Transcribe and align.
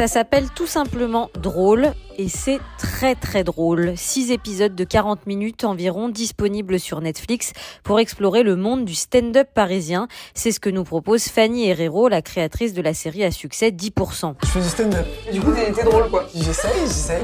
Ça 0.00 0.08
s'appelle 0.08 0.48
tout 0.56 0.66
simplement 0.66 1.28
Drôle 1.34 1.92
et 2.20 2.28
c'est 2.28 2.60
très 2.76 3.14
très 3.14 3.44
drôle. 3.44 3.94
Six 3.96 4.30
épisodes 4.30 4.74
de 4.74 4.84
40 4.84 5.26
minutes 5.26 5.64
environ 5.64 6.10
disponibles 6.10 6.78
sur 6.78 7.00
Netflix 7.00 7.54
pour 7.82 7.98
explorer 7.98 8.42
le 8.42 8.56
monde 8.56 8.84
du 8.84 8.94
stand-up 8.94 9.48
parisien. 9.54 10.06
C'est 10.34 10.52
ce 10.52 10.60
que 10.60 10.68
nous 10.68 10.84
propose 10.84 11.28
Fanny 11.28 11.70
Herrero, 11.70 12.08
la 12.08 12.20
créatrice 12.20 12.74
de 12.74 12.82
la 12.82 12.92
série 12.92 13.24
à 13.24 13.30
succès 13.30 13.70
10%. 13.70 14.34
Je 14.42 14.48
fais 14.48 14.60
du 14.60 14.68
stand-up. 14.68 15.06
Du 15.32 15.40
coup, 15.40 15.50
t'es 15.52 15.82
drôle 15.82 16.10
quoi. 16.10 16.26
J'essaye, 16.34 16.82
j'essaye. 16.82 17.22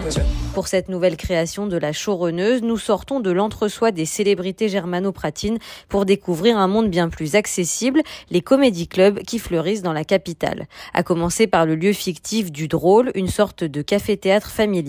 Pour 0.54 0.66
cette 0.66 0.88
nouvelle 0.88 1.18
création 1.18 1.66
de 1.66 1.76
la 1.76 1.92
showrunneuse, 1.92 2.62
nous 2.62 2.78
sortons 2.78 3.20
de 3.20 3.30
l'entre-soi 3.30 3.90
des 3.90 4.06
célébrités 4.06 4.70
germano-pratines 4.70 5.58
pour 5.90 6.06
découvrir 6.06 6.56
un 6.56 6.68
monde 6.68 6.88
bien 6.88 7.10
plus 7.10 7.34
accessible, 7.34 8.00
les 8.30 8.40
comédie 8.40 8.88
clubs 8.88 9.18
qui 9.18 9.38
fleurissent 9.38 9.82
dans 9.82 9.92
la 9.92 10.04
capitale. 10.04 10.68
À 10.94 11.02
commencer 11.02 11.46
par 11.46 11.66
le 11.66 11.74
lieu 11.74 11.92
fictif 11.92 12.50
du 12.50 12.66
drôle, 12.66 13.12
une 13.14 13.28
sorte 13.28 13.62
de 13.62 13.82
café-théâtre 13.82 14.48
familial 14.48 14.85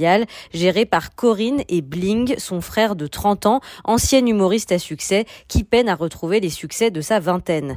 géré 0.54 0.86
par 0.86 1.16
Corinne 1.16 1.64
et 1.70 1.82
Bling, 1.82 2.36
son 2.38 2.62
frère 2.62 2.96
de 2.96 3.08
30 3.08 3.46
ans, 3.46 3.62
ancien 3.84 4.26
humoriste 4.26 4.72
à 4.72 4.80
succès, 4.80 5.26
qui 5.48 5.64
peine 5.64 5.90
à 5.90 5.96
retrouver 5.96 6.40
les 6.40 6.50
succès 6.50 6.92
de 6.92 7.02
sa 7.02 7.20
vingtaine 7.20 7.76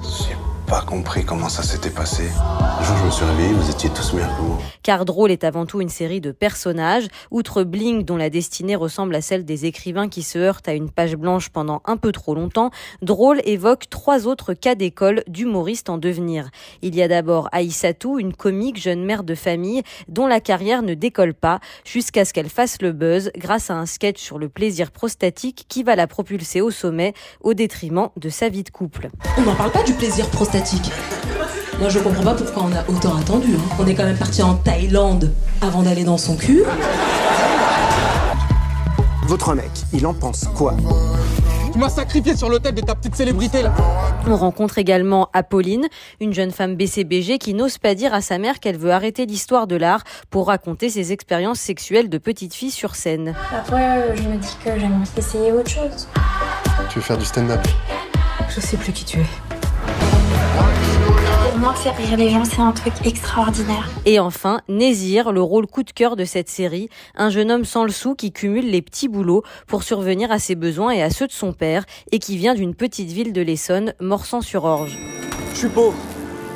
pas 0.71 0.83
compris 0.83 1.25
comment 1.25 1.49
ça 1.49 1.65
s'était 1.65 1.91
passé. 1.91 2.29
Un 2.39 2.85
jour, 2.85 2.97
je 2.99 3.05
me 3.05 3.11
suis 3.11 3.25
réveillé, 3.25 3.53
vous 3.53 3.71
étiez 3.71 3.91
tous 3.91 4.13
meilleurs 4.13 4.37
que 4.37 4.43
moi. 4.43 4.59
Car 4.85 5.05
Drôle 5.05 5.33
est 5.33 5.43
avant 5.43 5.67
tout 5.67 5.81
une 5.81 5.89
série 5.89 6.21
de 6.21 6.31
personnages. 6.31 7.09
Outre 7.33 7.65
Bling, 7.65 8.05
dont 8.05 8.17
la 8.17 8.31
destinée 8.31 8.77
ressemble 8.77 9.17
à 9.17 9.21
celle 9.21 9.45
des 9.45 9.67
écrivains 9.67 10.09
qui 10.09 10.23
se 10.23 10.39
heurtent 10.39 10.69
à 10.69 10.75
une 10.75 10.89
page 10.89 11.17
blanche 11.17 11.49
pendant 11.49 11.83
un 11.87 11.97
peu 11.97 12.13
trop 12.13 12.37
longtemps, 12.37 12.71
Drôle 13.03 13.41
évoque 13.45 13.91
trois 13.91 14.29
autres 14.29 14.55
cas 14.55 14.77
d'école 14.77 15.25
d'humoristes 15.27 15.91
en 15.91 15.99
devenir. 15.99 16.51
Il 16.83 16.95
y 16.95 17.03
a 17.03 17.09
d'abord 17.09 17.49
Aïssatou, 17.51 18.21
une 18.21 18.33
comique 18.33 18.81
jeune 18.81 19.05
mère 19.05 19.25
de 19.25 19.35
famille 19.35 19.83
dont 20.07 20.29
la 20.29 20.39
carrière 20.39 20.83
ne 20.83 20.95
décolle 20.95 21.35
pas 21.35 21.59
jusqu'à 21.85 22.25
ce 22.25 22.33
qu'elle 22.33 22.49
fasse 22.49 22.81
le 22.81 22.93
buzz 22.93 23.33
grâce 23.37 23.71
à 23.71 23.75
un 23.75 23.87
sketch 23.87 24.21
sur 24.21 24.39
le 24.39 24.49
plaisir 24.49 24.93
prostatique 24.93 25.67
qui 25.69 25.83
va 25.83 25.97
la 25.97 26.07
propulser 26.07 26.61
au 26.61 26.71
sommet 26.71 27.13
au 27.41 27.55
détriment 27.55 28.11
de 28.17 28.29
sa 28.29 28.49
vie 28.49 28.63
de 28.63 28.71
couple. 28.71 29.11
On 29.37 29.43
n'en 29.43 29.57
parle 29.57 29.73
pas 29.73 29.83
du 29.83 29.95
plaisir 29.95 30.31
prostatique 30.31 30.60
moi, 31.81 31.89
je 31.89 31.99
comprends 31.99 32.23
pas 32.23 32.35
pourquoi 32.35 32.65
on 32.65 32.73
a 32.73 32.95
autant 32.95 33.17
attendu. 33.17 33.55
Hein. 33.55 33.75
On 33.79 33.87
est 33.87 33.95
quand 33.95 34.05
même 34.05 34.19
parti 34.19 34.43
en 34.43 34.55
Thaïlande 34.55 35.33
avant 35.63 35.83
d'aller 35.83 36.05
dans 36.05 36.19
son 36.19 36.37
cul. 36.37 36.63
Votre 39.27 39.55
mec, 39.55 39.71
il 39.93 40.07
en 40.07 40.13
pense 40.13 40.45
quoi? 40.55 40.75
Tu 41.73 41.79
m'as 41.79 41.89
sacrifié 41.89 42.37
sur 42.37 42.51
l'hôtel 42.51 42.75
de 42.75 42.83
ta 42.83 42.95
petite 42.95 43.15
célébrité 43.15 43.63
là. 43.63 43.73
On 44.27 44.37
rencontre 44.37 44.77
également 44.77 45.31
Apolline, 45.33 45.87
une 46.21 46.35
jeune 46.35 46.51
femme 46.51 46.75
BCBG 46.75 47.39
qui 47.39 47.55
n'ose 47.55 47.79
pas 47.79 47.95
dire 47.95 48.13
à 48.13 48.21
sa 48.21 48.39
mère 48.39 48.61
qu'elle 48.61 48.77
veut 48.77 48.91
arrêter 48.91 49.25
l'histoire 49.25 49.67
de 49.67 49.77
l'art 49.77 50.03
pour 50.31 50.49
raconter 50.49 50.91
ses 50.91 51.13
expériences 51.13 51.61
sexuelles 51.61 52.11
de 52.11 52.19
petite 52.19 52.55
fille 52.55 52.73
sur 52.73 52.97
scène. 52.97 53.35
Après, 53.57 54.15
je 54.17 54.23
me 54.25 54.37
dis 54.37 54.57
que 54.65 54.79
j'aimerais 54.79 55.09
essayer 55.17 55.53
autre 55.53 55.71
chose. 55.71 56.09
Tu 56.91 56.99
veux 56.99 57.05
faire 57.05 57.19
du 57.19 57.25
stand-up? 57.25 57.61
Je 58.49 58.61
sais 58.61 58.77
plus 58.77 58.93
qui 58.93 59.05
tu 59.05 59.21
es 59.21 59.50
moi, 61.61 61.75
faire 61.75 61.95
rire 61.97 62.17
les 62.17 62.31
gens, 62.31 62.45
c'est 62.45 62.61
un 62.61 62.73
truc 62.73 62.95
extraordinaire. 63.05 63.87
Et 64.07 64.19
enfin, 64.19 64.63
Nézir, 64.69 65.31
le 65.31 65.43
rôle 65.43 65.67
coup 65.67 65.83
de 65.83 65.91
cœur 65.91 66.17
de 66.17 66.25
cette 66.25 66.49
série, 66.49 66.89
un 67.17 67.29
jeune 67.29 67.51
homme 67.51 67.67
sans 67.67 67.85
le 67.85 67.91
sou 67.91 68.15
qui 68.15 68.33
cumule 68.33 68.71
les 68.71 68.81
petits 68.81 69.09
boulots 69.09 69.43
pour 69.67 69.83
survenir 69.83 70.33
à 70.33 70.39
ses 70.39 70.55
besoins 70.55 70.91
et 70.93 71.03
à 71.03 71.11
ceux 71.11 71.27
de 71.27 71.33
son 71.33 71.53
père, 71.53 71.85
et 72.13 72.19
qui 72.19 72.39
vient 72.39 72.55
d'une 72.55 72.75
petite 72.75 73.11
ville 73.11 73.35
de 73.35 73.43
l'Essonne, 73.43 73.93
Morsan-sur-Orge. 74.01 74.99
Je 75.53 75.59
suis 75.59 75.69
pauvre. 75.69 75.97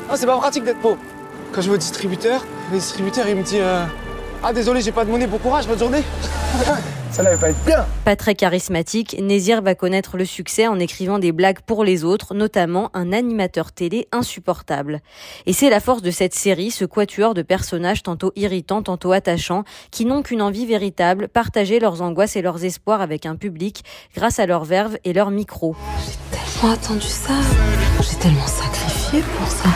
Ah, 0.08 0.16
c'est 0.16 0.26
pas 0.26 0.38
pratique 0.38 0.64
d'être 0.64 0.80
pauvre. 0.80 0.98
Quand 1.52 1.60
je 1.60 1.68
vais 1.68 1.74
au 1.74 1.78
distributeur, 1.78 2.44
le 2.72 2.78
distributeur, 2.78 3.28
il 3.28 3.36
me 3.36 3.42
dit 3.42 3.58
euh, 3.58 3.84
Ah, 4.42 4.54
désolé, 4.54 4.80
j'ai 4.80 4.92
pas 4.92 5.04
de 5.04 5.10
monnaie, 5.10 5.26
bon 5.26 5.38
courage, 5.38 5.66
bonne 5.66 5.78
journée. 5.78 6.02
Être 7.16 7.64
bien. 7.64 7.86
Pas 8.04 8.16
très 8.16 8.34
charismatique, 8.34 9.16
Nézir 9.20 9.62
va 9.62 9.76
connaître 9.76 10.16
le 10.16 10.24
succès 10.24 10.66
en 10.66 10.80
écrivant 10.80 11.20
des 11.20 11.30
blagues 11.30 11.60
pour 11.64 11.84
les 11.84 12.02
autres, 12.02 12.34
notamment 12.34 12.90
un 12.92 13.12
animateur 13.12 13.70
télé 13.70 14.08
insupportable. 14.10 15.00
Et 15.46 15.52
c'est 15.52 15.70
la 15.70 15.78
force 15.78 16.02
de 16.02 16.10
cette 16.10 16.34
série, 16.34 16.72
ce 16.72 16.84
quatuor 16.84 17.34
de 17.34 17.42
personnages 17.42 18.02
tantôt 18.02 18.32
irritants, 18.34 18.82
tantôt 18.82 19.12
attachants, 19.12 19.62
qui 19.92 20.06
n'ont 20.06 20.22
qu'une 20.22 20.42
envie 20.42 20.66
véritable, 20.66 21.28
partager 21.28 21.78
leurs 21.78 22.02
angoisses 22.02 22.34
et 22.34 22.42
leurs 22.42 22.64
espoirs 22.64 23.00
avec 23.00 23.26
un 23.26 23.36
public 23.36 23.84
grâce 24.16 24.40
à 24.40 24.46
leur 24.46 24.64
verve 24.64 24.98
et 25.04 25.12
leur 25.12 25.30
micro. 25.30 25.76
J'ai 26.04 26.36
tellement 26.36 26.74
attendu 26.74 27.06
ça. 27.06 27.34
J'ai 28.00 28.18
tellement 28.18 28.46
sacrifié 28.46 29.22
pour 29.38 29.46
ça. 29.46 29.68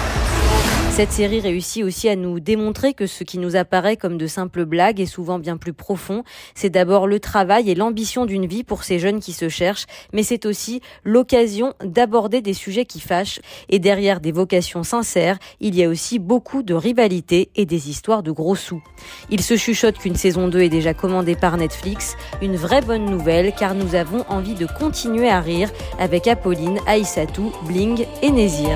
Cette 0.98 1.12
série 1.12 1.38
réussit 1.38 1.84
aussi 1.84 2.08
à 2.08 2.16
nous 2.16 2.40
démontrer 2.40 2.92
que 2.92 3.06
ce 3.06 3.22
qui 3.22 3.38
nous 3.38 3.54
apparaît 3.54 3.96
comme 3.96 4.18
de 4.18 4.26
simples 4.26 4.64
blagues 4.64 4.98
est 4.98 5.06
souvent 5.06 5.38
bien 5.38 5.56
plus 5.56 5.72
profond. 5.72 6.24
C'est 6.56 6.70
d'abord 6.70 7.06
le 7.06 7.20
travail 7.20 7.70
et 7.70 7.76
l'ambition 7.76 8.26
d'une 8.26 8.46
vie 8.46 8.64
pour 8.64 8.82
ces 8.82 8.98
jeunes 8.98 9.20
qui 9.20 9.32
se 9.32 9.48
cherchent, 9.48 9.86
mais 10.12 10.24
c'est 10.24 10.44
aussi 10.44 10.80
l'occasion 11.04 11.72
d'aborder 11.84 12.40
des 12.40 12.52
sujets 12.52 12.84
qui 12.84 12.98
fâchent. 12.98 13.38
Et 13.68 13.78
derrière 13.78 14.18
des 14.18 14.32
vocations 14.32 14.82
sincères, 14.82 15.38
il 15.60 15.76
y 15.76 15.84
a 15.84 15.88
aussi 15.88 16.18
beaucoup 16.18 16.64
de 16.64 16.74
rivalité 16.74 17.50
et 17.54 17.64
des 17.64 17.90
histoires 17.90 18.24
de 18.24 18.32
gros 18.32 18.56
sous. 18.56 18.82
Il 19.30 19.40
se 19.40 19.56
chuchote 19.56 19.98
qu'une 19.98 20.16
saison 20.16 20.48
2 20.48 20.62
est 20.62 20.68
déjà 20.68 20.94
commandée 20.94 21.36
par 21.36 21.58
Netflix. 21.58 22.16
Une 22.42 22.56
vraie 22.56 22.82
bonne 22.82 23.04
nouvelle 23.04 23.52
car 23.56 23.76
nous 23.76 23.94
avons 23.94 24.24
envie 24.28 24.56
de 24.56 24.66
continuer 24.66 25.28
à 25.28 25.40
rire 25.40 25.70
avec 26.00 26.26
Apolline, 26.26 26.80
Aïssatou, 26.88 27.52
Bling 27.68 28.04
et 28.20 28.32
Nézir. 28.32 28.74